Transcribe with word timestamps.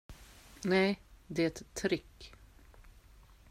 Nej, 0.63 0.99
det 1.27 1.43
är 1.43 1.47
ett 1.47 1.73
trick. 1.73 2.33